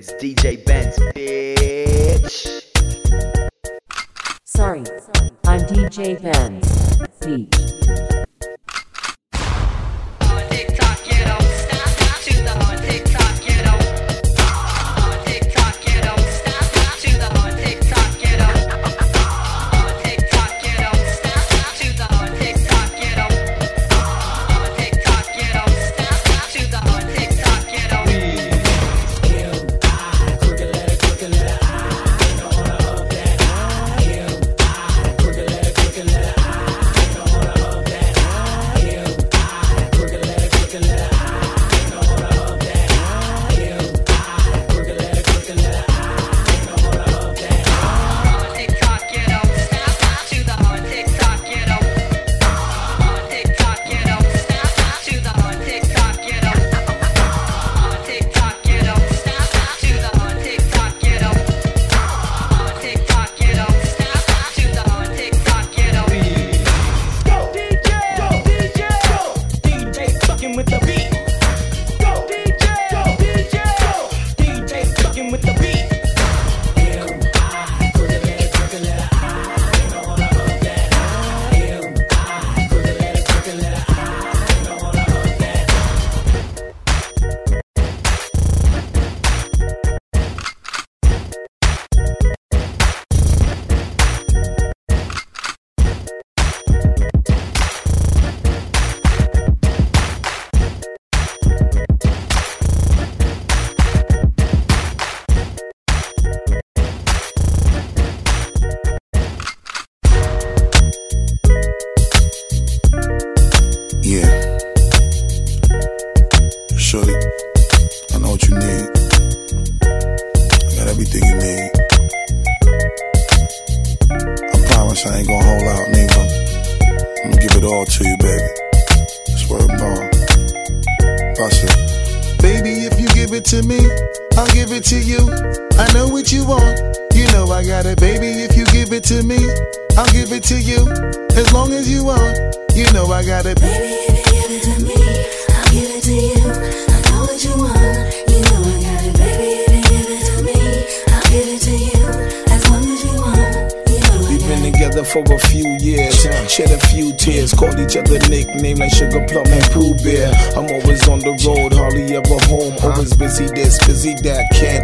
[0.00, 2.62] It's DJ Benz, bitch.
[4.46, 4.82] Sorry,
[5.44, 6.96] I'm DJ Benz.
[7.20, 8.19] Beat.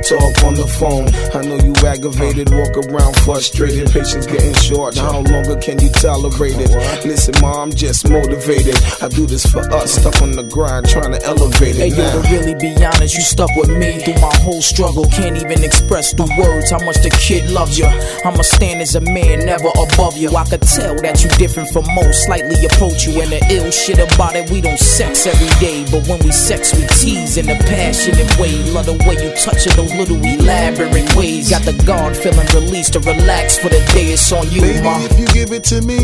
[0.08, 1.08] Talk on the phone.
[1.34, 4.96] I know you aggravated, walk around frustrated, patience getting short.
[4.96, 6.70] How longer can you tolerate it?
[7.06, 8.74] Listen, mom, I'm just motivated.
[9.00, 11.76] I do this for us, stuck on the grind, trying to elevate it.
[11.76, 11.96] Hey it.
[11.96, 15.06] yo, to really be honest, you stuck with me through my whole struggle.
[15.06, 17.86] Can't even express through words how much the kid loves you.
[18.24, 20.34] I'ma stand as a man, never above you.
[20.36, 23.22] I could tell that you different from most, slightly approach you.
[23.22, 25.86] And the ill shit about it, we don't sex every day.
[25.90, 28.52] But when we sex, we tease in a passionate way.
[28.74, 31.50] Love the way you touch it, those little elaborate ways.
[31.50, 34.12] Got the guard feeling released to relax for the day.
[34.12, 34.98] It's on you, Baby, ma.
[35.02, 35.98] if you give it to me,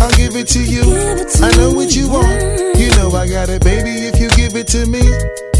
[0.00, 0.82] I'll give it to you.
[0.86, 2.30] It to I know what you want.
[2.78, 3.90] You know I got it, baby.
[4.08, 5.02] If you give it to me,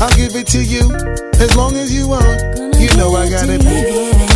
[0.01, 0.89] I'll give it to you.
[1.41, 2.41] As long as you want,
[2.81, 3.61] you know I got it.
[3.65, 4.30] Baby,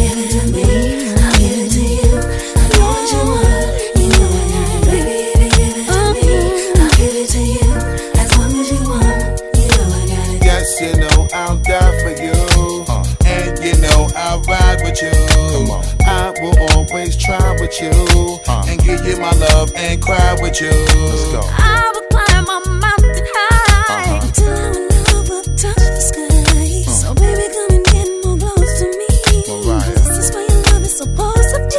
[20.05, 20.71] cry with you.
[20.71, 21.41] Let's go.
[21.43, 24.73] I will climb a mountain high until our
[25.17, 26.85] love will touch the sky.
[26.85, 26.93] Hmm.
[26.93, 29.09] So baby, come and get more close to me.
[29.49, 29.91] Mariah.
[29.91, 31.77] This is where your love is supposed to be.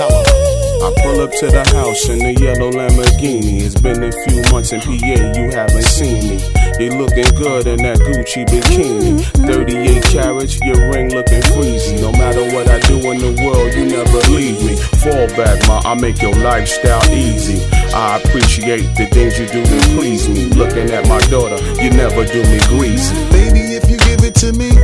[0.86, 3.62] I pull up to the house in the yellow Lamborghini.
[3.62, 6.55] It's been a few months in PA, you haven't seen me.
[6.77, 9.16] You looking good in that Gucci bikini.
[9.16, 9.48] Mm-hmm.
[9.48, 12.01] 38 carats, your ring looking freezy.
[12.01, 14.75] No matter what I do in the world, you never leave me.
[15.00, 17.63] Fall back, ma, I make your lifestyle easy.
[17.95, 20.50] I appreciate the things you do to please me.
[20.50, 23.16] Looking at my daughter, you never do me greasy.
[23.31, 24.75] Baby, if you give it to me,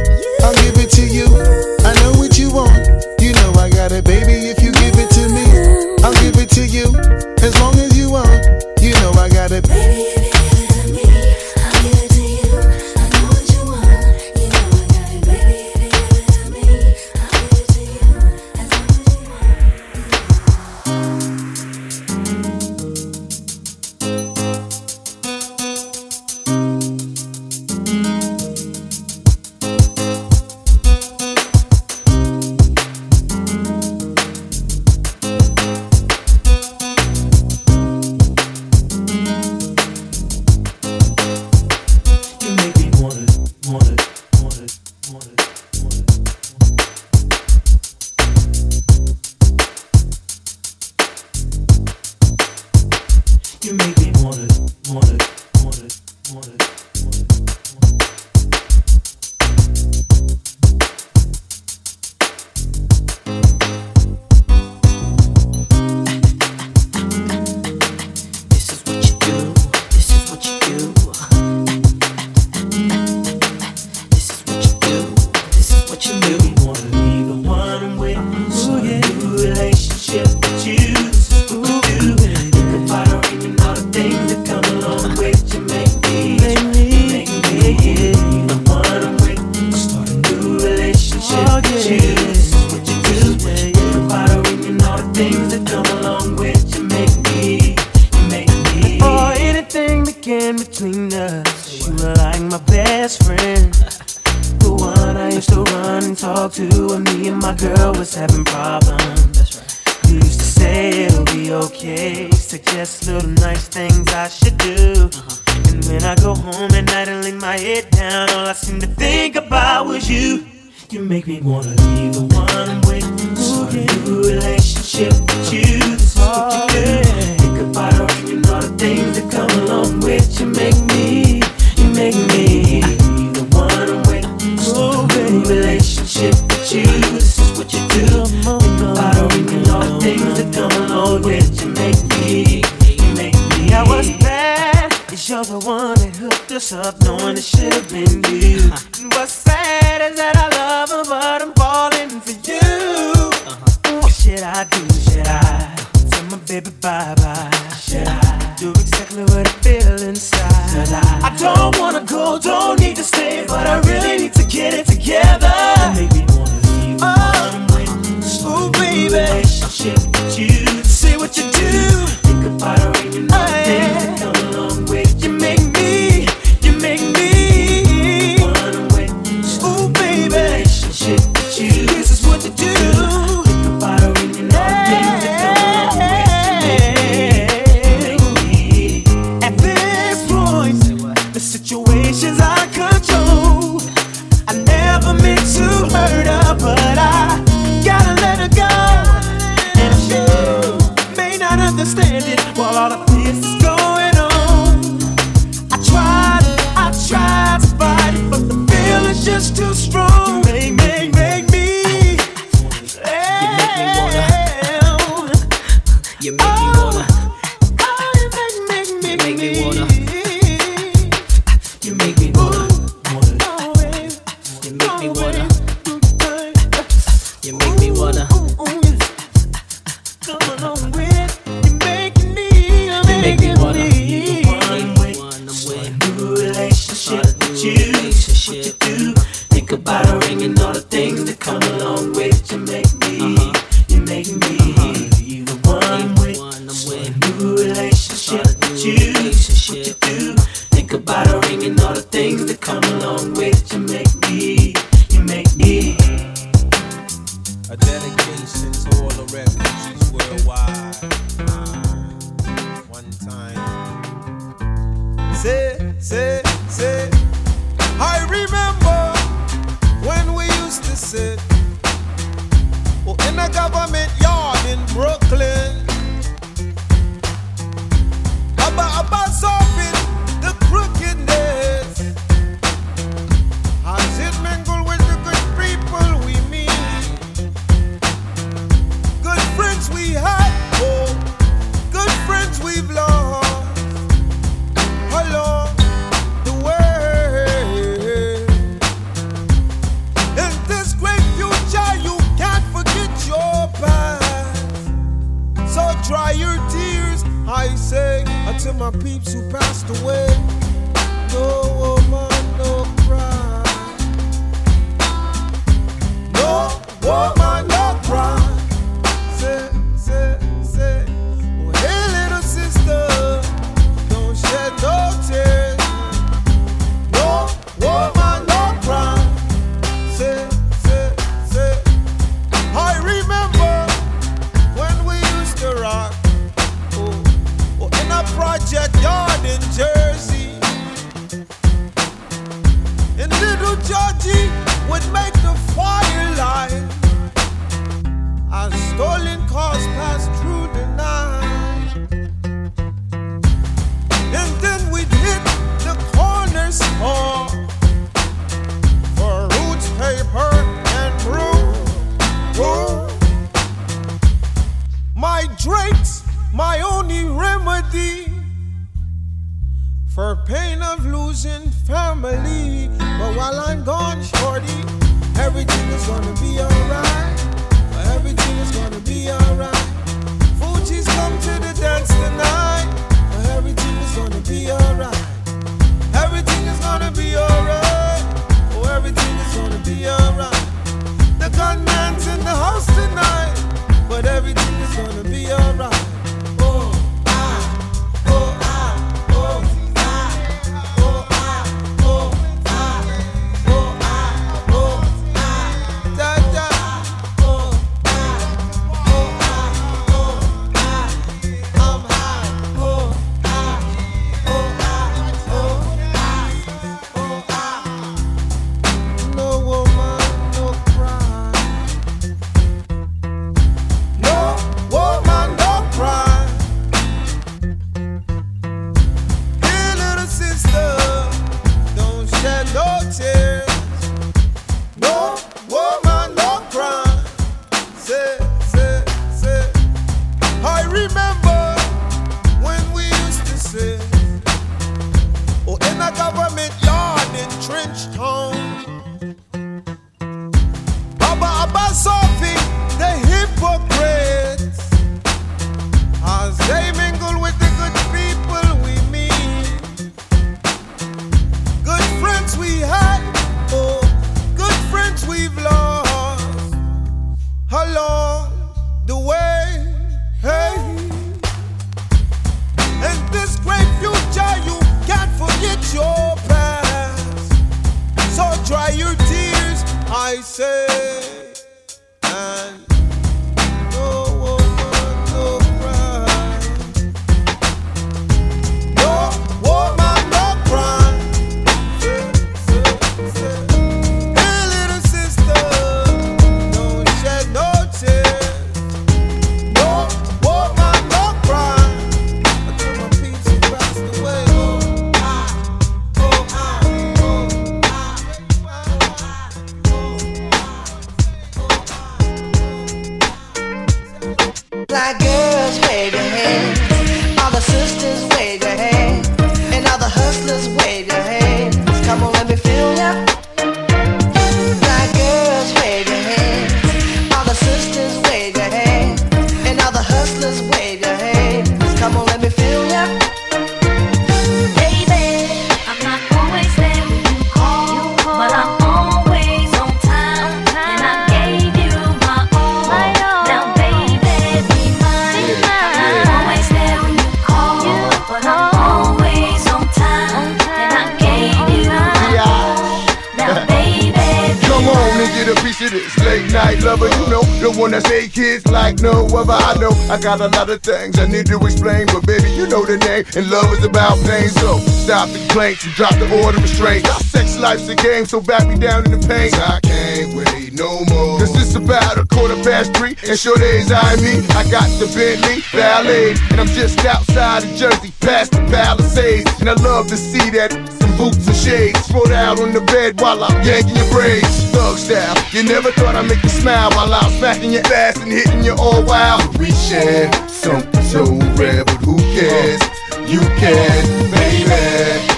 [560.12, 562.98] I got a lot of things I need to explain, but baby, you know the
[562.98, 563.24] name.
[563.34, 567.08] And love is about pain, so stop the complaints and drop the order of restraint.
[567.08, 569.54] Our sex life's a game, so back me down in the pain.
[569.56, 571.40] I can't wait no more.
[571.40, 574.44] Cause it's about a quarter past three, and sure days I me.
[574.52, 579.48] I got the Bentley Ballet, and I'm just outside of Jersey, past the Palisades.
[579.62, 580.76] And I love to see that
[581.22, 582.08] boots and shades.
[582.08, 584.56] Throw out on the bed while I'm yanking your braids.
[584.74, 585.38] Thug style.
[585.54, 588.74] You never thought I'd make you smile while I'm smacking your ass and hitting you
[588.74, 589.42] all wild.
[589.60, 591.24] We share something so
[591.60, 592.82] rare, but who cares?
[593.30, 594.02] You can,
[594.34, 594.82] baby.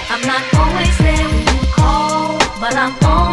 [0.08, 3.23] I'm not always there when you call, but I'm always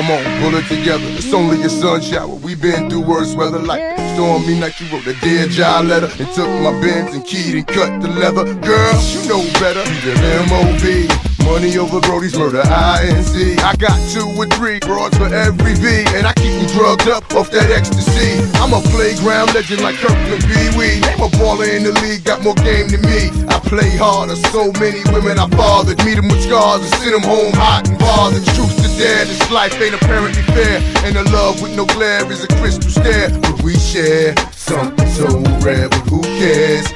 [0.00, 1.04] come on, pull it together.
[1.18, 2.28] It's only a sun shower.
[2.28, 3.82] we been through worse weather like
[4.14, 4.80] stormy night.
[4.80, 8.08] You wrote a dear John letter and took my bins and keyed and cut the
[8.08, 8.44] leather.
[8.60, 9.82] Girl, you know better.
[9.90, 10.14] You the
[10.46, 11.37] M.O.B.
[11.48, 13.58] Money over Brody's murder, INC.
[13.64, 17.24] I got two or three broads for every V, and I keep them drugged up
[17.32, 18.36] off that ecstasy.
[18.60, 21.00] I'm a playground legend like Kirkland Pee Wee.
[21.00, 23.32] Name a baller in the league, got more game than me.
[23.48, 25.98] I play harder, so many women I fathered.
[26.04, 28.44] Meet them with scars and send them home hot and bothered.
[28.52, 30.84] Truth to dare, this life ain't apparently fair.
[31.08, 33.32] And a love with no glare is a crystal stare.
[33.40, 35.26] But we share something so
[35.64, 36.86] rare, but who cares?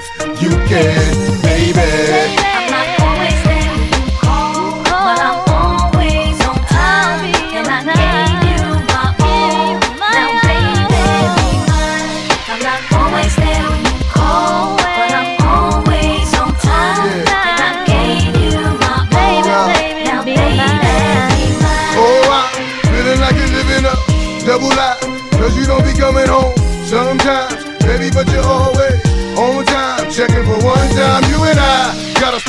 [0.45, 1.81] You can, baby.
[1.81, 2.52] I'm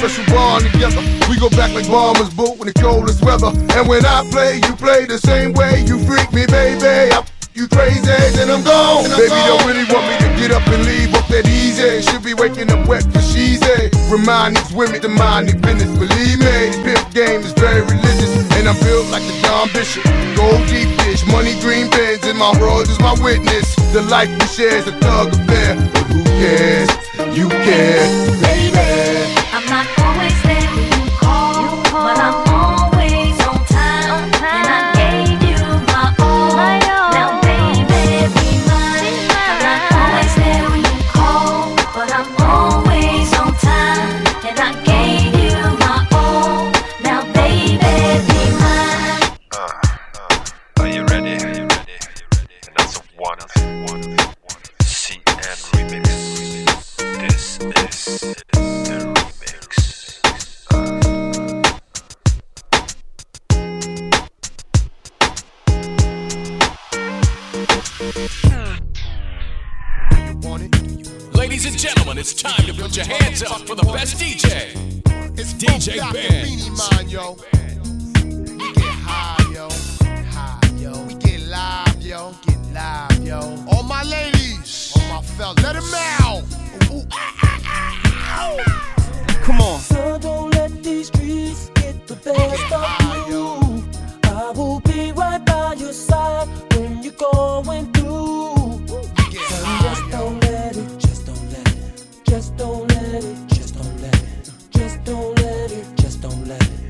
[0.10, 1.02] special bond together.
[1.30, 3.48] We go back like bombers boot in the coldest weather.
[3.48, 5.84] And when I play, you play the same way.
[5.88, 7.14] You freak me, baby.
[7.14, 9.04] I you crazy, then I'm gone.
[9.04, 12.02] Baby, don't really want me to get up and leave off that easy.
[12.02, 13.93] Should be waking up wet for she's a.
[14.14, 15.90] Remind these women to mind their business.
[15.98, 18.30] Believe me, pimp game is very religious.
[18.54, 20.06] And I'm built like the Don Bishop.
[20.38, 23.74] Gold deep dish, money green pens, and my bros is my witness.
[23.92, 25.74] The life we share is a thug affair.
[25.98, 26.90] But who cares?
[27.34, 28.06] You care,
[28.38, 29.34] baby.
[29.50, 30.23] I'm not always
[71.34, 74.76] Ladies and gentlemen, it's time to put your hands up for the best DJ.
[75.36, 76.46] It's DJ Funk Ben.
[76.46, 77.38] Beenie Man, yo.
[78.24, 79.68] We get high, yo.
[80.30, 81.04] High, yo.
[81.06, 82.36] We get live, yo.
[82.46, 83.40] Get live, yo.
[83.72, 85.84] All my ladies, all my fellas, let 'em
[86.22, 86.44] out.
[86.92, 87.62] Ooh, ah, ah,
[88.14, 89.40] ah.
[89.42, 89.80] Come on.
[89.80, 93.84] So don't let these streets get the best of you.
[94.26, 98.03] I will be right by your side when you're going through.
[100.14, 103.92] Son, just don't let it, just don't let it, just don't let it, just don't
[104.02, 104.38] let it,
[104.78, 106.84] just don't let it, just don't let it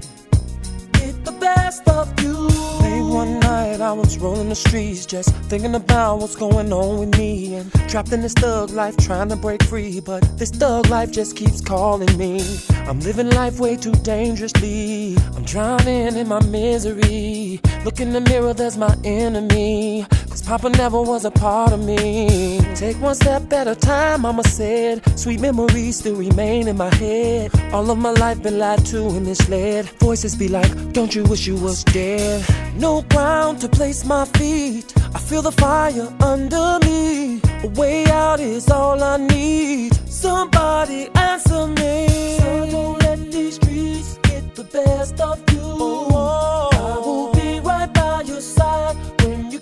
[1.03, 2.33] get the best of you.
[2.81, 7.17] Late one night, I was rolling the streets, just thinking about what's going on with
[7.17, 7.55] me.
[7.55, 9.99] And trapped in this thug life, trying to break free.
[9.99, 12.41] But this thug life just keeps calling me.
[12.87, 15.15] I'm living life way too dangerously.
[15.35, 17.59] I'm drowning in my misery.
[17.85, 20.05] Look in the mirror, there's my enemy.
[20.33, 22.57] Cause Papa never was a part of me.
[22.73, 25.03] Take one step at a time, Mama said.
[25.15, 27.51] Sweet memories still remain in my head.
[27.71, 29.85] All of my life been lied to and misled.
[29.99, 32.43] Voices be like, Don't you wish you was dead?
[32.75, 34.91] No ground to place my feet.
[35.13, 37.39] I feel the fire under me.
[37.61, 39.93] A way out is all I need.
[40.09, 42.07] Somebody answer me.
[42.39, 45.61] So don't let these streets get the best of you.
[45.61, 48.97] I will be right by your side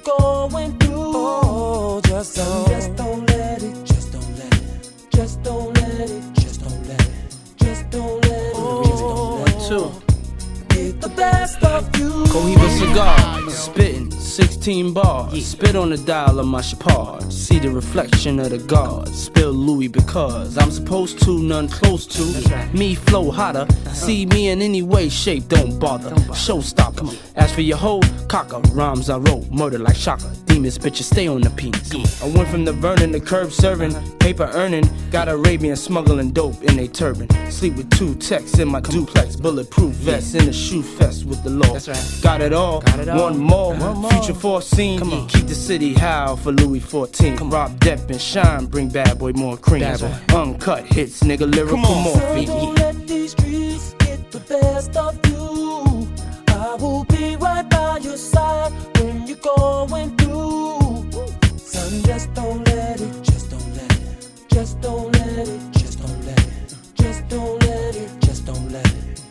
[0.04, 1.12] going through.
[1.16, 6.24] Oh, just don't, just don't let it, just don't let it, just don't let it,
[6.34, 8.84] just don't let it, just don't let it, oh.
[8.86, 9.68] just don't let it.
[9.68, 10.76] Two.
[10.76, 12.10] Get the best of you.
[12.34, 15.46] Cohiba cigar, spitting 16 bars.
[15.46, 17.34] Spit on the dial of my Chopard.
[17.34, 19.10] See the reflection of the guard.
[19.10, 22.72] Spill Louis because I'm supposed to, none close to.
[22.74, 23.68] Me flow hotter.
[23.70, 23.94] Uh-huh.
[23.94, 26.12] See me in any way, shape, don't bother.
[26.32, 27.14] Showstopper.
[27.36, 28.60] As for your hoe, cocker.
[28.74, 30.34] Rhymes I wrote, murder like Shaka.
[30.46, 32.22] Demons, bitches, stay on the penis.
[32.22, 34.16] I went from the Vernon to curb serving, uh-huh.
[34.20, 34.90] paper earning.
[35.12, 37.28] Got Arabian smuggling dope in a turban.
[37.52, 39.36] Sleep with two techs in my duplex.
[39.36, 41.78] Bulletproof vest in a shoe fest with the law.
[42.22, 42.80] Got it all.
[42.82, 43.74] got it all got One more.
[43.74, 44.21] Uh-huh.
[44.22, 45.28] Future foreseen.
[45.30, 47.38] Keep the city howl for Louis 14.
[47.50, 48.68] Rob Depp and Shine.
[48.68, 49.82] Bring bad boy more cream.
[49.82, 51.52] Uncut hits, nigga.
[51.52, 52.46] Lyrical So morphine.
[52.46, 56.08] don't let these streets get the best of you.
[56.50, 61.10] I will be right by your side when you're going through.
[61.58, 66.26] Son, just don't let it, just don't let it, just don't let it, just don't
[66.28, 69.22] let it, just don't let it, just don't let it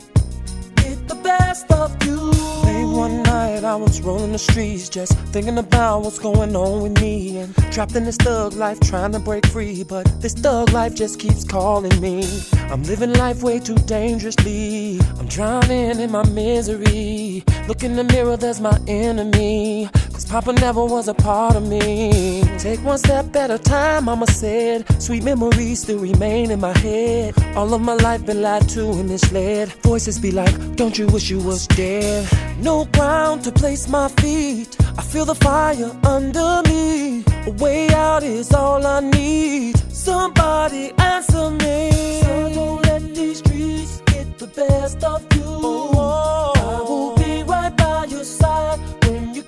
[0.77, 2.70] get the best of you.
[2.91, 7.39] One night, I was rolling the streets, just thinking about what's going on with me.
[7.39, 9.85] And trapped in this thug life, trying to break free.
[9.85, 12.25] But this thug life just keeps calling me.
[12.71, 14.99] I'm living life way too dangerously.
[15.19, 17.45] I'm drowning in my misery.
[17.69, 19.89] Look in the mirror, there's my enemy.
[20.21, 22.43] Cause Papa never was a part of me.
[22.59, 24.85] Take one step at a time, Mama said.
[25.01, 27.33] Sweet memories still remain in my head.
[27.57, 29.69] All of my life been lied to and misled.
[29.83, 32.29] Voices be like, Don't you wish you was dead?
[32.59, 34.77] No ground to place my feet.
[34.99, 37.25] I feel the fire under me.
[37.47, 39.79] A way out is all I need.
[39.91, 42.21] Somebody answer me.
[42.21, 45.45] So don't let these streets get the best of you.
[45.47, 49.00] I will be right by your side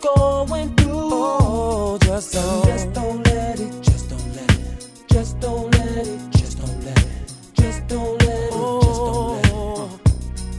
[0.02, 1.10] going through.
[1.12, 6.20] Oh, just don't, just don't let it, just don't let it, just don't let it,
[6.32, 8.52] just don't let it, just don't let it, just don't let it.
[8.52, 9.88] Uh,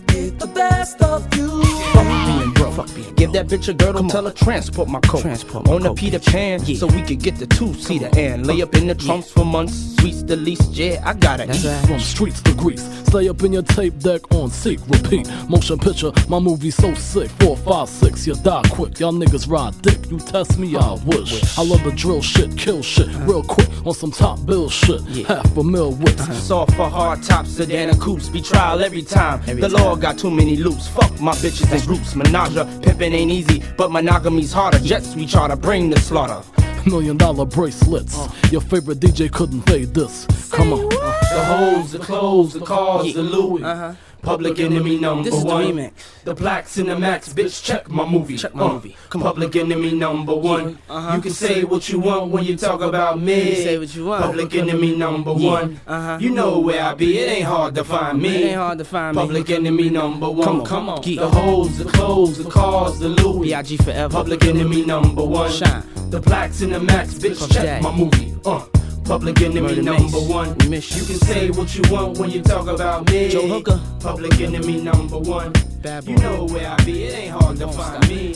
[0.08, 2.43] get the best of you.
[2.64, 3.16] Being broke.
[3.16, 5.26] Give that bitch a girdle, tell her transport my coat.
[5.68, 8.88] On the Peter Pan, so we could get the two seater and lay up in
[8.88, 9.96] the trunks for months.
[9.98, 11.88] Sweets the least, yeah, I gotta eat.
[11.88, 15.30] From streets to Greece, stay up in your tape deck on seek, repeat.
[15.50, 17.30] Motion picture, my movie so sick.
[17.40, 19.00] Four, five, six, you die quick.
[19.00, 20.10] Y'all niggas ride dick.
[20.10, 21.58] You test me, I wish.
[21.58, 25.02] I love the drill shit, kill shit, real quick on some top bill shit.
[25.26, 26.24] Half a mil wits.
[26.38, 28.30] Soft for hard tops, sedan and coupes.
[28.30, 29.42] Be trial every time.
[29.46, 30.88] the law got too many loops.
[30.88, 32.16] Fuck my bitches and groups.
[32.16, 34.80] Menage, pimpin' ain't easy, but monogamy's harder.
[34.80, 36.42] Jets we try to bring the slaughter.
[36.86, 38.18] Million dollar bracelets.
[38.18, 38.32] Uh.
[38.52, 40.28] Your favorite DJ couldn't fade this.
[40.52, 40.90] Come on.
[40.90, 43.64] The hoes, the clothes, the cars, the Louis.
[43.64, 43.94] Uh-huh.
[44.24, 45.66] Public enemy number This is the one.
[45.66, 45.92] remix.
[46.24, 47.62] The blacks in the max, bitch.
[47.64, 48.38] Check my movie.
[48.38, 48.96] Check my Uh, movie.
[49.10, 49.28] Come on.
[49.28, 50.78] Public enemy number one.
[50.90, 51.16] uh-huh.
[51.18, 53.50] You can say what you want when you talk about me.
[53.50, 54.24] You say what you want.
[54.24, 55.52] Public enemy number Yeah.
[55.52, 55.80] one.
[55.86, 56.18] Uh-huh.
[56.22, 57.20] You know where I be.
[57.20, 58.30] It ain't hard to find me.
[58.30, 59.22] It ain't hard to find me.
[59.22, 60.48] Public enemy number one.
[60.48, 61.02] Come on, come on.
[61.02, 63.48] The hoes, the clothes, the cars, the Louis.
[63.50, 63.78] B.I.G.
[63.78, 64.10] forever.
[64.14, 65.52] Public enemy number one.
[65.52, 65.84] Shine.
[66.12, 67.52] The blacks in the max, bitch.
[67.52, 68.36] Check my movie.
[68.46, 68.62] Uh.
[69.04, 70.56] Public enemy number one.
[70.70, 73.30] Miss You can say what you want when you talk about me.
[73.30, 73.80] Joe Hooker.
[74.00, 75.52] Public enemy number one.
[75.82, 77.04] Bad You know where I be.
[77.04, 78.36] It ain't hard to find me.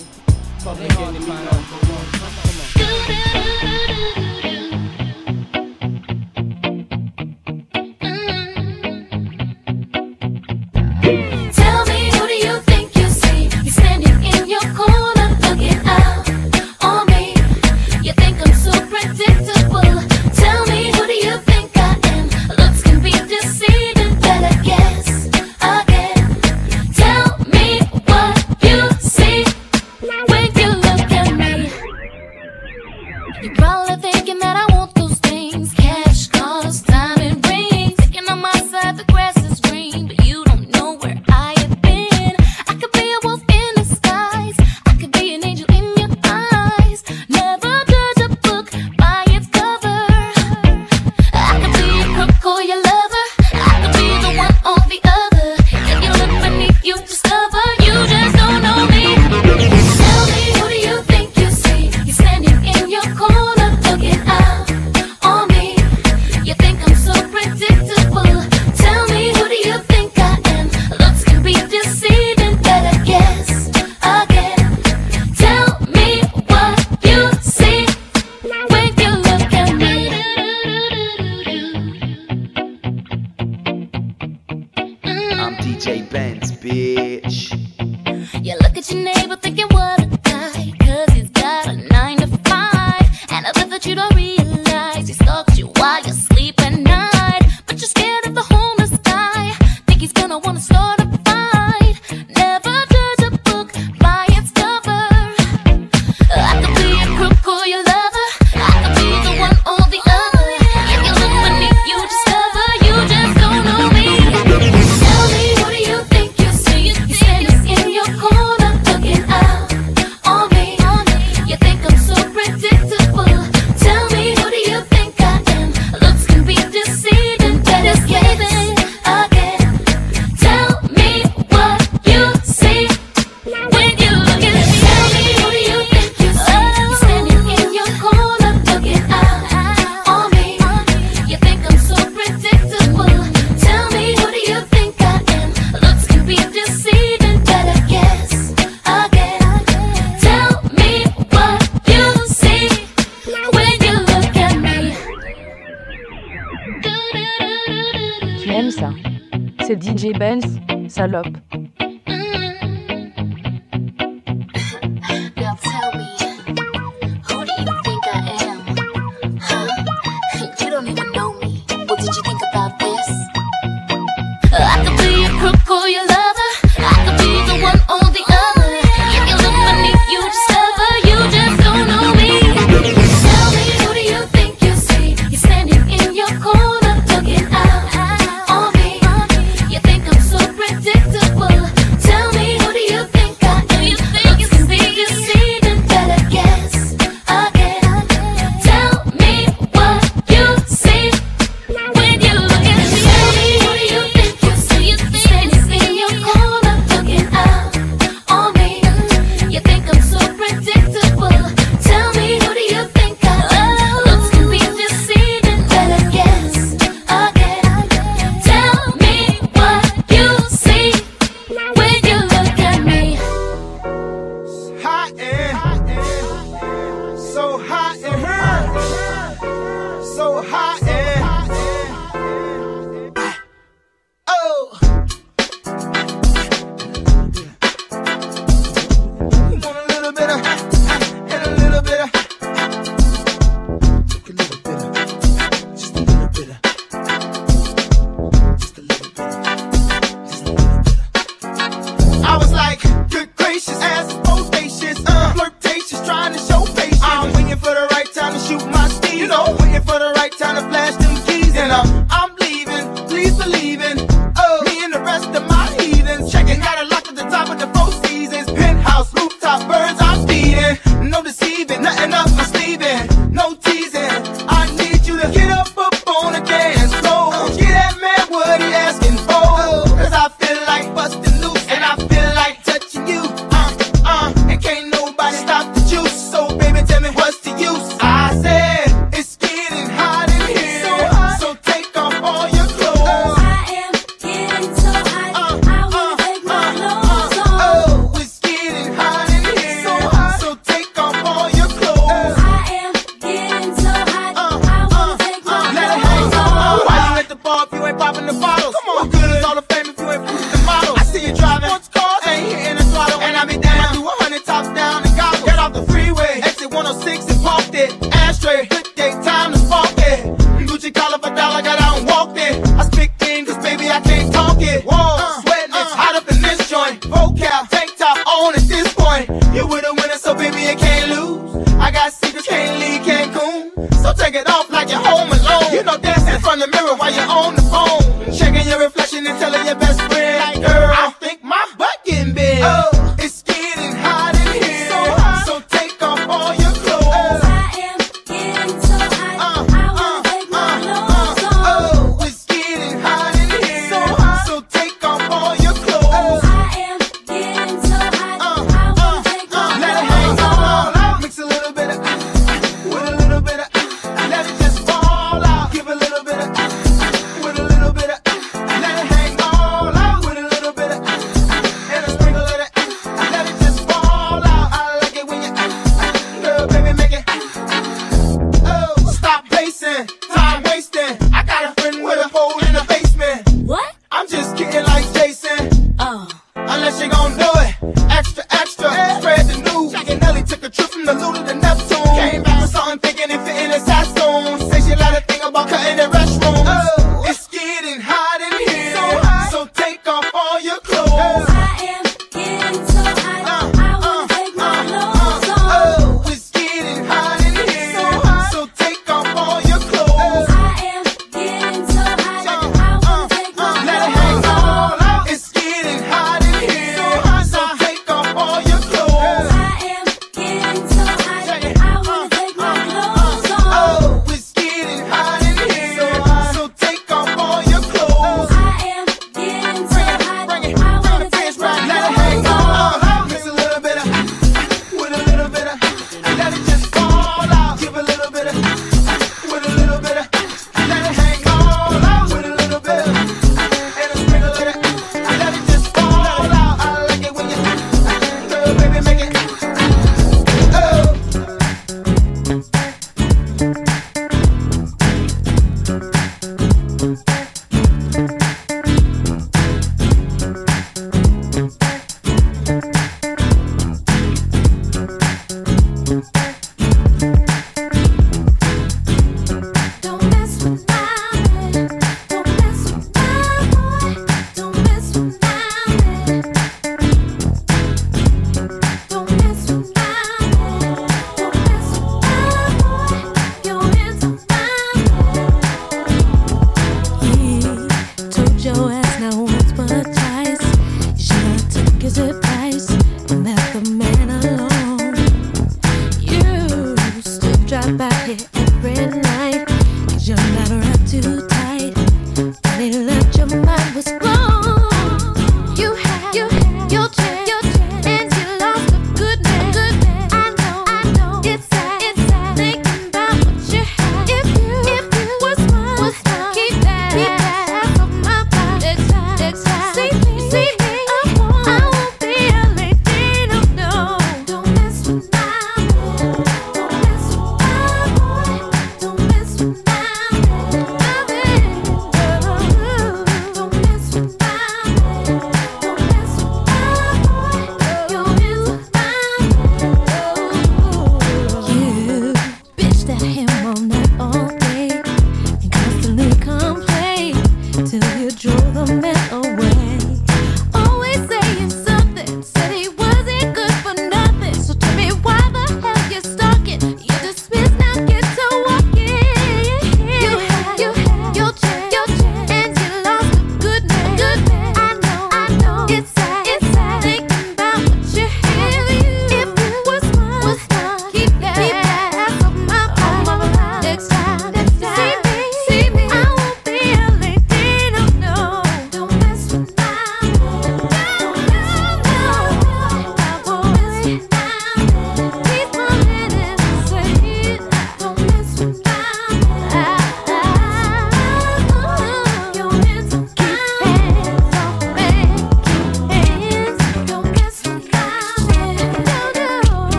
[0.63, 3.86] Public enemy number one.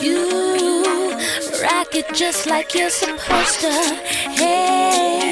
[0.00, 1.12] You
[1.62, 3.70] rock it just like you're supposed to.
[3.70, 5.27] Hey,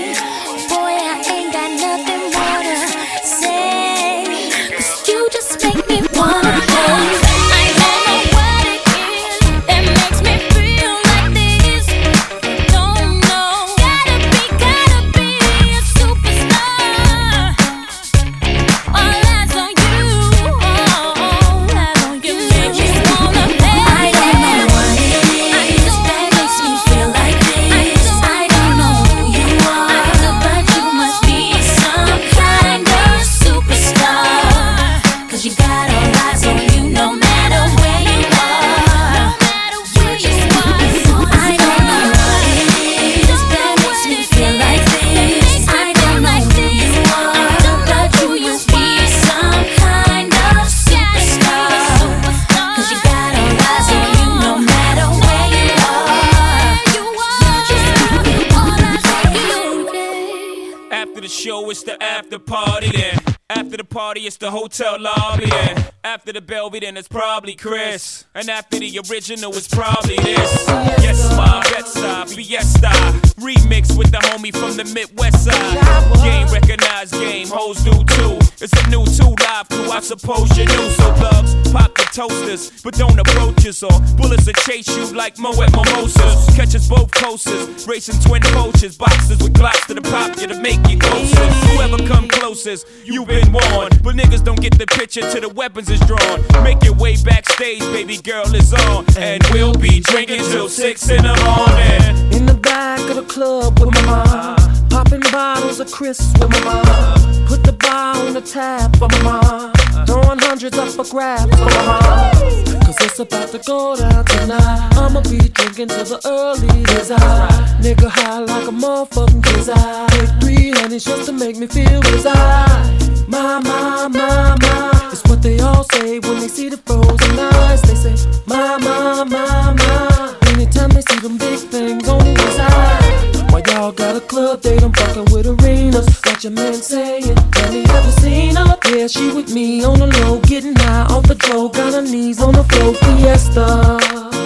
[64.27, 65.96] it's the hotel lobby then.
[66.17, 68.25] After the Belvy, then it's probably Chris.
[68.35, 70.64] And after the original, it's probably this.
[71.05, 72.89] Yes, my Bed-Stuy, Fiesta.
[73.37, 75.77] Remix with the homie from the Midwest side.
[76.25, 78.39] Game recognized game, hoes do too.
[78.64, 80.89] It's a new two live crew, I suppose you knew.
[80.97, 85.39] So thugs, pop the toasters, but don't approach us or bullets will chase you like
[85.39, 86.57] Moet Mimosas.
[86.57, 90.59] Catch us both coasters, racing twin poachers, boxes with glocks to the pop you to
[90.62, 91.45] make you closer.
[91.77, 94.03] Whoever come closest, you've been warned.
[94.03, 96.43] But niggas don't get the picture till the weapons is drawn.
[96.63, 99.05] Make your way backstage, baby girl is on.
[99.17, 102.33] And we'll be drinking till six in the morning.
[102.33, 104.89] In the back of the club with my mom.
[104.89, 107.47] Popping bottles of Chris with my mom.
[107.47, 109.73] Put the bar on the tab for my mom.
[110.07, 112.77] Throwing hundreds up for grabs for my mom.
[112.87, 114.91] Cause it's about to go down tonight.
[114.95, 117.51] I'ma be drinking till the early days out.
[117.83, 123.29] Nigga high like a motherfucking I Take three honeys just to make me feel reside.
[123.29, 125.11] My, my, my, my.
[125.13, 127.81] It's they all say when they see the frozen eyes.
[127.83, 128.15] They say,
[128.47, 130.37] my, my, my, my.
[130.51, 133.53] Anytime they see them big things on the side.
[133.53, 136.21] Why y'all got a club, they don't fucking with arenas.
[136.21, 138.77] Got your man saying, have you ever seen her?
[138.91, 142.43] Yeah, she with me on the low, getting high off the dough, Got her knees
[142.43, 143.99] on the floor, fiesta.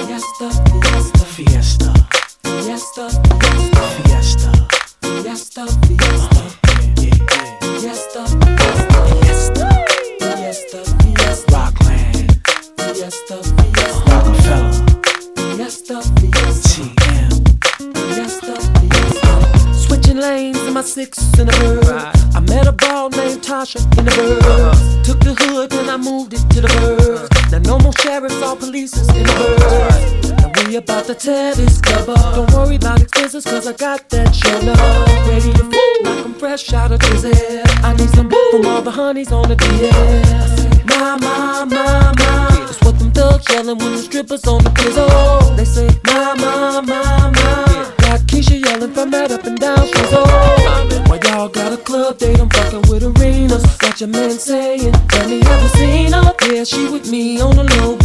[0.07, 0.49] Fiesta,
[0.83, 1.25] fiesta.
[1.37, 1.91] Fiesta.
[2.43, 3.05] Fiesta,
[4.05, 4.51] fiesta.
[5.23, 6.30] Fiesta, fiesta.
[21.01, 21.85] Six in a bird.
[22.37, 25.05] I met a ball named Tasha in the bird.
[25.05, 27.53] Took the hood and I moved it to the birds.
[27.53, 30.31] Now no more sheriffs or police in the birds.
[30.31, 32.35] Now we about to tear this club up.
[32.37, 35.29] Don't worry about expenses cause I got that show up.
[35.29, 37.33] Ready to fool like I'm fresh out of prison.
[37.89, 40.87] I need some boo from all the honeys on the DL.
[40.91, 42.67] My, my, my, my.
[42.67, 45.39] That's what them thugs yelling when the strippers on the pizzle.
[54.07, 56.35] Man saying, Tell me, have you seen her?
[56.43, 57.97] Yeah, she with me on the low,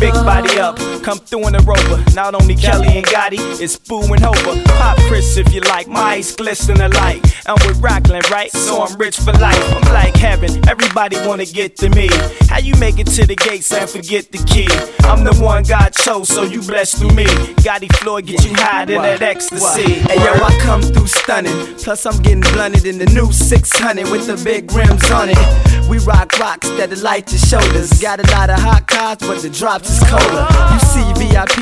[0.00, 2.02] Big body up, come through in the rover.
[2.14, 4.62] Not only Kelly and Gotti, it's Boo and Hova.
[4.78, 7.22] Pop Chris if you like, my eyes glisten alike.
[7.46, 8.50] I'm with Rockland, right?
[8.50, 9.62] So I'm rich for life.
[9.76, 12.08] I'm like heaven, everybody wanna get to me.
[12.48, 14.68] How you make it to the gates and forget the key?
[15.04, 17.26] I'm the one God chose, so you blessed through me.
[17.60, 19.92] Gotti Floyd get you high to that ecstasy.
[20.08, 21.76] Hey yo, I come through stunning.
[21.76, 25.88] Plus I'm getting blunted in the new 600 with the big rims on it.
[25.90, 28.00] We rock rocks that light your shoulders.
[28.00, 30.46] Got a lot of hot cars, but the drops is colder.
[30.72, 31.58] You see VIP,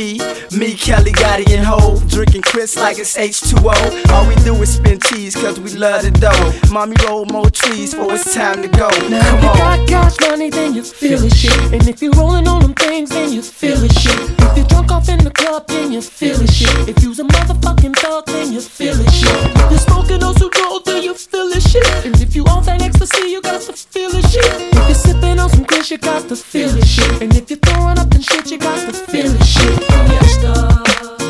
[0.52, 2.08] me, Kelly, Gotti, and Hov.
[2.08, 4.10] Drinking Chris like it's H2O.
[4.12, 6.52] All we do is spin cheese, cause we love the dough.
[6.72, 8.88] Mommy roll more trees, for it's time to go.
[9.08, 9.56] Now Come if you on.
[9.58, 11.72] got cash money, then you feel it shit.
[11.72, 14.18] And if you rolling on them things, then you feel it shit.
[14.40, 16.88] If you drunk off in the club, then you feel it shit.
[16.88, 19.36] If you's a motherfucking thug, then you feel it shit.
[19.56, 21.86] If you're smoking those who roll, then you feel it shit.
[22.04, 24.44] And if you on that ecstasy, you got to feel it shit.
[24.74, 27.22] If you're sipping on some Chris, you got to feel it shit.
[27.22, 29.78] And if you're throwing up and shit, you got to feel it shit.
[29.90, 30.06] Oh.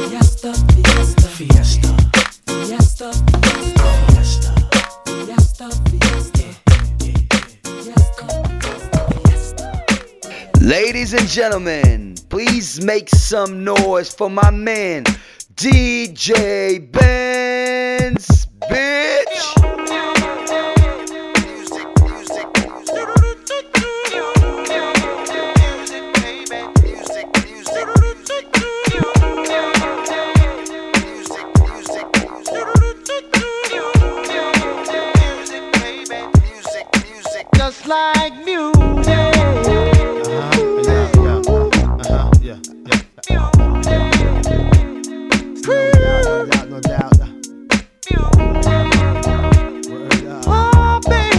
[0.08, 1.92] Fiesta, fiesta, fiesta, fiesta,
[2.56, 3.12] fiesta,
[5.28, 5.68] fiesta,
[8.54, 10.64] fiesta, fiesta.
[10.64, 15.04] Ladies and gentlemen, please make some noise for my man,
[15.56, 19.77] DJ Benz, bitch.
[37.88, 38.78] Like music.
[50.50, 51.38] Oh, baby.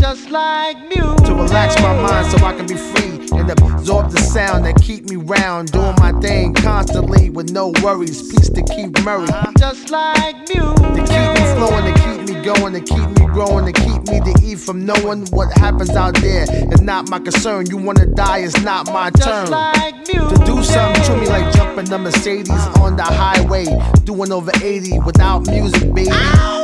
[0.00, 1.24] Just like music.
[1.26, 3.03] to relax my mind so I can be free
[3.38, 8.22] and absorb the sound that keep me round, doing my thing constantly with no worries.
[8.30, 9.28] Peace to keep Murray.
[9.58, 10.76] Just like music.
[10.76, 14.20] To keep me flowing, to keep me going, to keep me growing, to keep me
[14.20, 17.66] to eat from knowing what happens out there is not my concern.
[17.66, 19.50] You wanna die, it's not my turn.
[19.50, 23.66] like To do something to me like jumping the Mercedes on the highway,
[24.04, 26.10] doing over 80 without music, baby.
[26.12, 26.54] I'll go crazy.
[26.54, 26.63] Just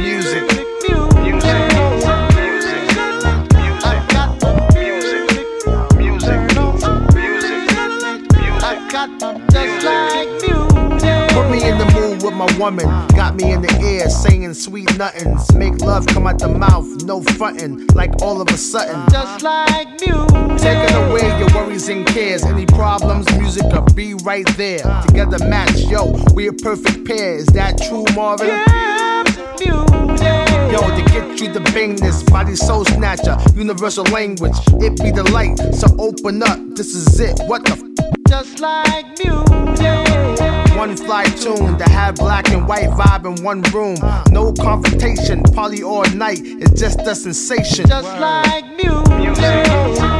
[0.00, 0.42] Music.
[0.42, 0.70] Music.
[11.32, 12.86] Put me in the mood with my woman.
[13.14, 15.54] Got me in the air saying sweet nothings.
[15.54, 17.86] Make love come out the mouth, no frontin'.
[17.94, 19.06] Like all of a sudden.
[19.10, 20.58] Just like music.
[20.58, 22.44] Taking away your worries and cares.
[22.44, 24.80] Any problems, music will be right there.
[25.06, 27.34] Together match, yo, we a perfect pair.
[27.34, 28.89] Is that true, Marvin?
[29.60, 34.56] Yo, to get you the bangness, body soul snatcher, universal language.
[34.80, 36.58] It be the light, so open up.
[36.76, 37.38] This is it.
[37.46, 37.72] What the?
[37.72, 37.82] F-
[38.28, 40.76] Just like music.
[40.76, 43.96] one fly tune to have black and white vibe in one room.
[44.30, 46.40] No confrontation, party all night.
[46.42, 47.86] It's just a sensation.
[47.86, 50.19] Just like music.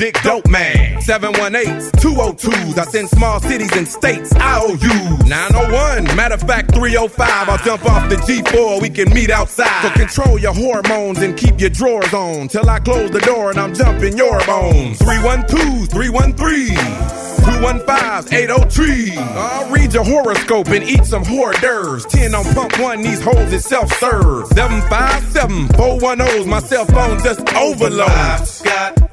[0.00, 0.96] Dick Dope Man.
[1.02, 2.78] 718s, 202s.
[2.78, 4.80] I send small cities and states IOUs.
[5.28, 7.48] 901, matter of fact 305.
[7.50, 9.82] I'll jump off the G4, we can meet outside.
[9.82, 13.60] So control your hormones and keep your drawers on till I close the door and
[13.60, 14.98] I'm jumping your bones.
[15.00, 17.20] 312s, 313s.
[17.44, 19.16] 215 803.
[19.18, 22.06] I'll read your horoscope and eat some hors d'oeuvres.
[22.06, 24.46] 10 on pump one, these hoes is self serve.
[24.46, 28.62] 757 410's, my cell phone just overloads.
[28.62, 29.10] I've got.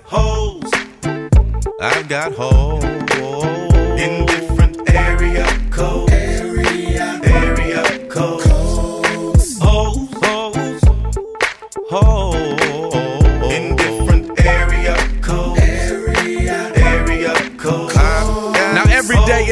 [1.89, 2.83] I've got hoes
[3.97, 6.26] in different area codes.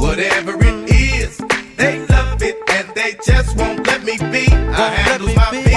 [0.00, 1.40] Whatever it is,
[1.76, 4.52] they love it and they just won't let me be.
[4.52, 5.69] I handle my biz.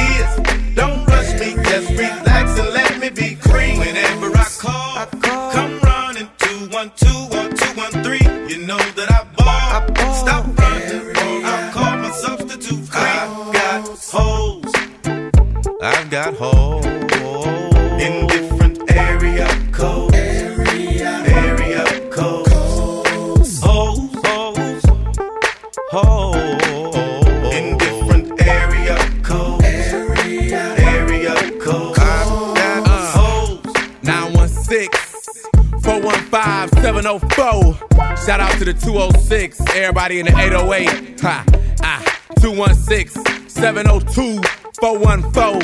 [37.35, 38.17] 704.
[38.25, 39.59] Shout out to the 206.
[39.75, 41.19] Everybody in the 808.
[41.21, 41.43] Ha.
[41.81, 42.19] Ah.
[42.39, 44.41] 216 702
[44.79, 45.61] 414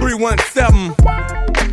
[0.00, 0.94] 317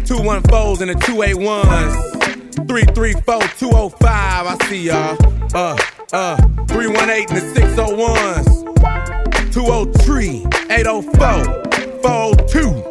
[0.03, 2.67] 214s and the 281s.
[2.67, 4.01] 334 205.
[4.09, 5.17] I see y'all.
[5.53, 5.77] Uh,
[6.13, 6.37] uh.
[6.67, 9.53] 318 and the 601s.
[9.53, 12.83] 203 804 402.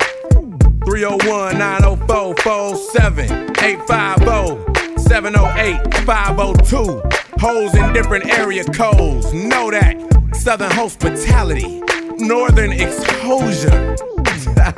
[0.84, 3.30] 301 904 407
[3.62, 4.75] 850
[5.09, 7.02] 708 502.
[7.38, 9.32] Hoes in different area codes.
[9.32, 9.96] Know that.
[10.34, 11.80] Southern hospitality.
[12.18, 13.96] Northern exposure.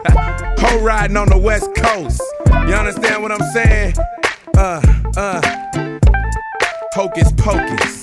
[0.59, 2.21] Hoe riding on the west coast.
[2.47, 3.95] You understand what I'm saying?
[4.57, 4.83] Uh,
[5.17, 5.41] uh.
[6.93, 8.03] Hocus pocus.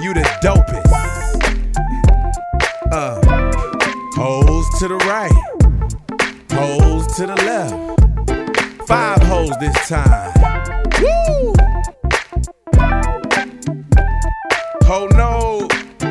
[0.00, 0.90] You the dopest.
[2.90, 3.20] Uh.
[4.16, 5.32] Hoes to the right.
[6.52, 8.88] Hoes to the left.
[8.88, 10.53] Five hoes this time.
[11.00, 11.52] Woo!
[14.86, 15.66] Oh no.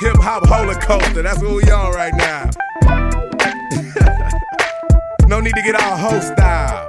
[0.00, 0.42] Hip hop
[0.80, 1.22] coaster.
[1.22, 2.50] That's what we on right now.
[5.28, 6.88] no need to get all hoe style.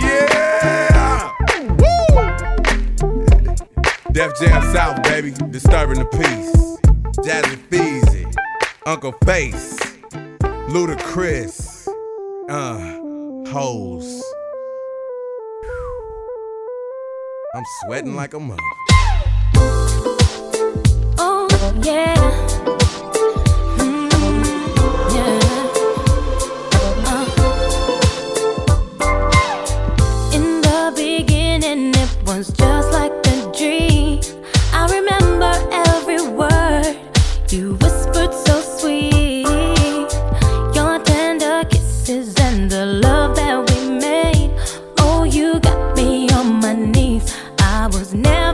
[0.00, 1.32] Yeah.
[1.60, 1.76] Woo!
[4.12, 5.32] Def Jam South, baby.
[5.50, 6.78] Disturbing the peace.
[7.26, 8.32] Jazzy Feezy.
[8.86, 9.76] Uncle Face.
[10.68, 11.88] Ludacris.
[12.48, 12.95] Uh,
[13.50, 14.22] hoes.
[17.54, 18.60] I'm sweating like a mother.
[21.18, 21.48] Oh,
[21.82, 22.14] yeah.
[23.78, 24.10] Mm,
[25.14, 25.40] yeah.
[27.06, 27.26] Uh.
[30.34, 32.75] In the beginning, it was just
[46.46, 47.34] on my knees.
[47.58, 48.45] I was never.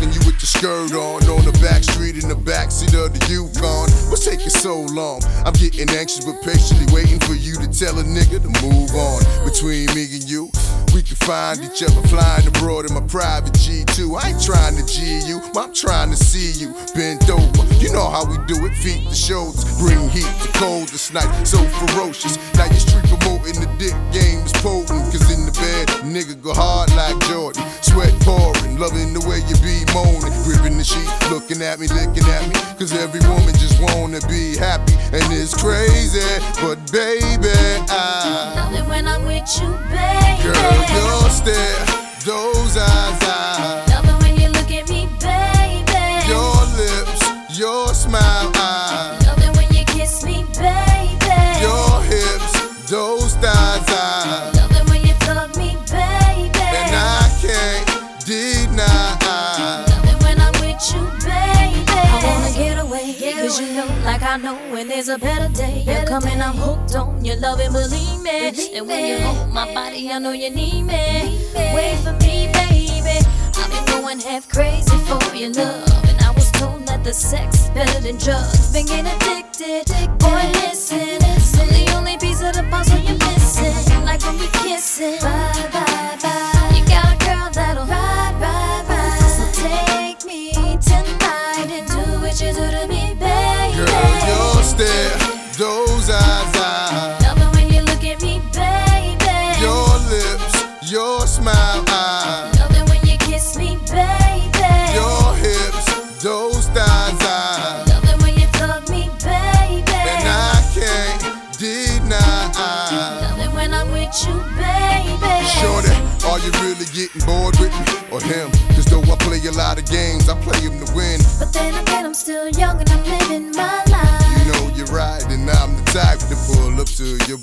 [0.00, 3.92] You with your skirt on, on the back street in the backseat of the Yukon.
[4.08, 5.20] What's taking so long?
[5.44, 9.20] I'm getting anxious but patiently waiting for you to tell a nigga to move on.
[9.44, 10.48] Between me and you,
[10.96, 14.16] we can find each other flying abroad in my private G2.
[14.16, 17.62] I ain't trying to G you, I'm trying to see you bent over.
[17.76, 21.28] You know how we do it, feet to shoulders, bring heat to cold this night.
[21.44, 25.12] So ferocious, now your street promoting the dick game is potent.
[25.12, 29.09] Cause in the bed, nigga go hard like Jordan, sweat pouring, loving
[30.58, 32.54] crib the sheet, looking at me, licking at me.
[32.78, 36.20] Cause every woman just wanna be happy, and it's crazy.
[36.60, 37.50] But baby,
[37.88, 40.42] I love it when I'm with you, baby.
[40.42, 41.84] Girl, your stare,
[42.24, 43.89] those eyes, I.
[64.52, 65.84] know when there's a better day.
[65.86, 68.48] You're coming, I'm hooked on your love and believe me.
[68.74, 71.38] And when you hold my body, I know you need me.
[71.54, 73.18] Wait for me, baby.
[73.56, 76.04] I've been going half crazy for your love.
[76.08, 78.72] And I was told that the sex is better than drugs.
[78.72, 79.86] Been getting addicted,
[80.18, 81.18] boy, listen.
[81.60, 84.04] I'm the only piece of the puzzle you're missing.
[84.04, 85.20] Like when we kissing.
[85.20, 86.29] Bye, bye, bye.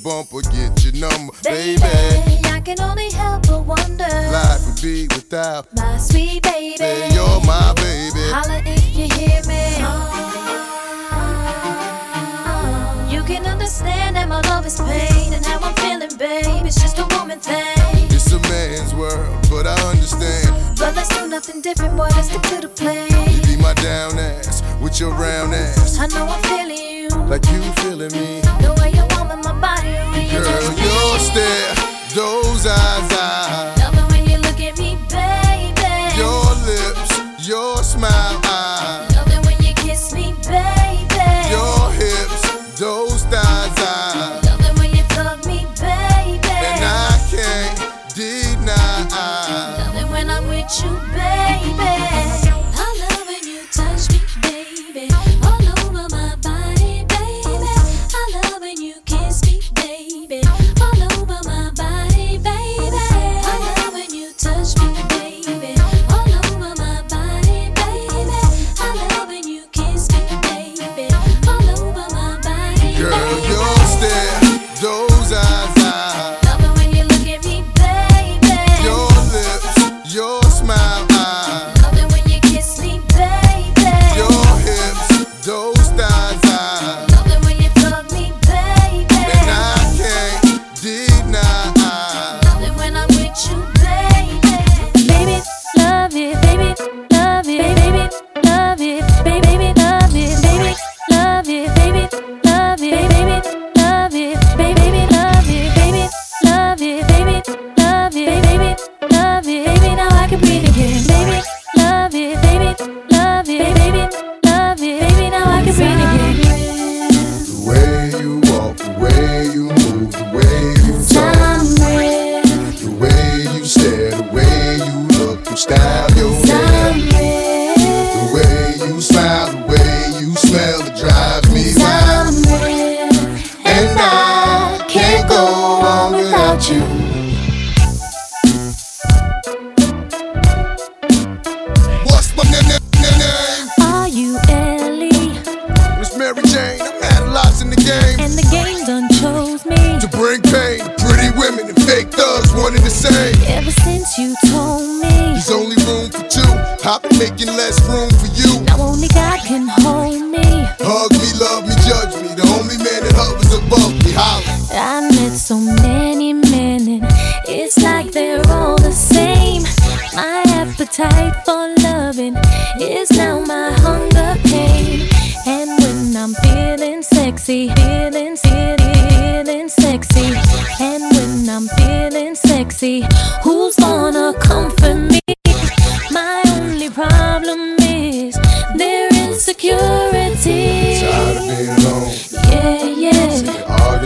[0.08, 1.82] bumper, get your number, baby.
[1.82, 2.40] baby.
[2.46, 4.08] I can only help but wonder.
[4.32, 6.78] Life would be without my sweet baby.
[6.78, 8.26] Say you're my baby.
[8.32, 9.64] Holla if you hear me.
[13.14, 16.66] You can understand that my love is pain and how I'm feeling, babe.
[16.66, 18.08] It's just a woman thing.
[18.16, 20.56] It's a man's world, but I understand.
[20.80, 22.08] But let's do nothing different, boy.
[22.16, 23.12] Let's stick to the plan.
[23.34, 26.00] You be my down ass with your round ass.
[26.00, 27.10] I know I'm feeling you.
[27.28, 28.42] Like you feeling me.
[28.62, 28.77] No
[31.28, 31.76] stare,
[32.16, 33.12] those eyes.
[33.12, 33.67] eyes.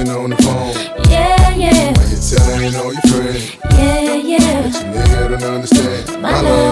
[0.05, 0.73] calling on the phone.
[1.09, 1.93] Yeah, yeah.
[1.93, 3.57] Why you telling all your friends?
[3.71, 4.61] Yeah, yeah.
[4.61, 4.89] But you
[5.29, 6.70] never understand my, my love.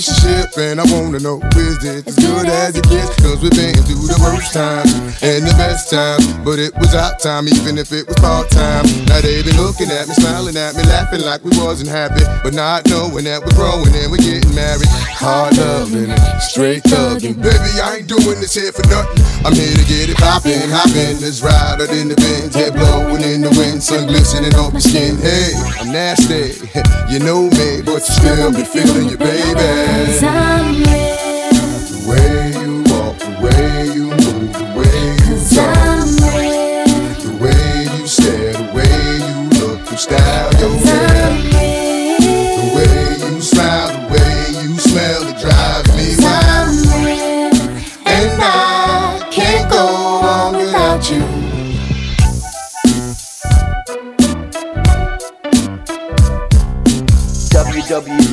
[0.00, 3.16] Relationship, and I wanna know is it as good as it gets?
[3.24, 4.92] Cause we've been through the worst times
[5.24, 8.84] and the best times, but it was our time, even if it was part time.
[9.08, 12.52] Now they been looking at me, smiling at me, laughing like we wasn't happy, but
[12.52, 14.88] not knowing that we're growing and we're getting married.
[15.16, 16.12] Hard loving,
[16.44, 17.40] straight thugging.
[17.40, 19.24] Baby, I ain't doing this here for nothing.
[19.48, 21.24] I'm here to get it poppin', hoppin'.
[21.24, 24.80] Let's ride out in the Benz, head blowing in the wind, sun glistening on my
[24.80, 25.16] skin.
[25.16, 26.52] Hey, I'm nasty,
[27.08, 30.49] you know me, but you still be feeling you, baby.
[30.50, 30.99] The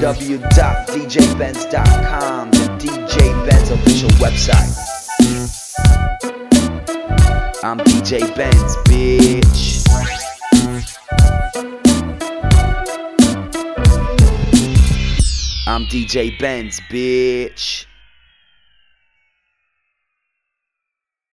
[0.07, 4.71] www.djbenz.com, the DJ Benz official website.
[7.61, 9.83] I'm DJ Benz, bitch.
[15.67, 17.85] I'm DJ Benz, bitch.